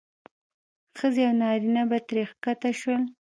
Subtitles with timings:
[0.97, 3.03] ښځې او نارینه به ترې ښکته شول.